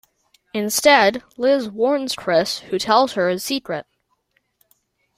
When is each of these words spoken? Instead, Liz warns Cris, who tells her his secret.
Instead, 0.51 1.21
Liz 1.37 1.69
warns 1.69 2.15
Cris, 2.15 2.57
who 2.71 2.79
tells 2.79 3.13
her 3.13 3.29
his 3.29 3.43
secret. 3.43 3.85